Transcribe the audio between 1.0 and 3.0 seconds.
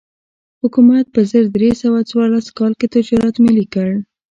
په زر درې سوه څوارلس کال کې